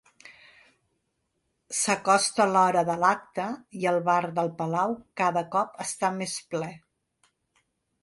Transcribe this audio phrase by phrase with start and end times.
[1.81, 3.47] S'acosta l'hora de l'acte
[3.83, 6.77] i el bar del Palau cada cop està més ple.